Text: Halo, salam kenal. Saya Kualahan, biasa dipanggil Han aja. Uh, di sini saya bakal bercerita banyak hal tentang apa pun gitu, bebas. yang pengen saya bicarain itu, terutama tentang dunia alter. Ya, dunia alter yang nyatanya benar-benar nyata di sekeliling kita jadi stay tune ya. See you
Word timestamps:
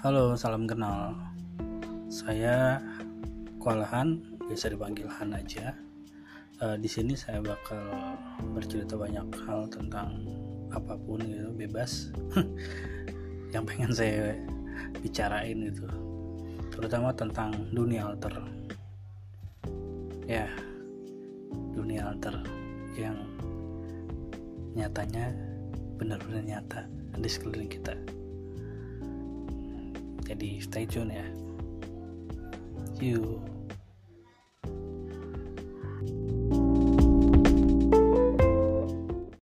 Halo, 0.00 0.32
salam 0.32 0.64
kenal. 0.64 1.12
Saya 2.08 2.80
Kualahan, 3.60 4.16
biasa 4.48 4.72
dipanggil 4.72 5.04
Han 5.04 5.36
aja. 5.36 5.76
Uh, 6.56 6.72
di 6.80 6.88
sini 6.88 7.12
saya 7.12 7.44
bakal 7.44 7.84
bercerita 8.56 8.96
banyak 8.96 9.28
hal 9.44 9.68
tentang 9.68 10.24
apa 10.72 10.96
pun 10.96 11.20
gitu, 11.20 11.52
bebas. 11.52 12.16
yang 13.52 13.68
pengen 13.68 13.92
saya 13.92 14.40
bicarain 15.04 15.68
itu, 15.68 15.84
terutama 16.72 17.12
tentang 17.12 17.52
dunia 17.68 18.08
alter. 18.08 18.40
Ya, 20.24 20.48
dunia 21.76 22.08
alter 22.08 22.40
yang 22.96 23.20
nyatanya 24.72 25.28
benar-benar 26.00 26.40
nyata 26.40 26.88
di 27.20 27.28
sekeliling 27.28 27.68
kita 27.68 27.92
jadi 30.30 30.62
stay 30.62 30.86
tune 30.86 31.10
ya. 31.10 31.26
See 32.94 33.18
you 33.18 33.42